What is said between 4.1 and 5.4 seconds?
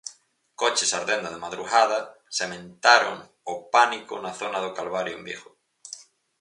na zona do Calvario en